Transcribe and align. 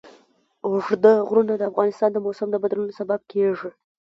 اوږده 0.67 1.13
غرونه 1.27 1.53
د 1.57 1.61
افغانستان 1.71 2.09
د 2.13 2.17
موسم 2.25 2.47
د 2.51 2.55
بدلون 2.63 2.89
سبب 2.99 3.19
کېږي. 3.31 3.69